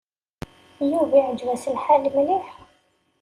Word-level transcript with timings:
Yuba 0.89 1.15
yeɛjeb-as 1.19 1.63
lḥal 1.75 2.03
mliḥ. 2.15 2.47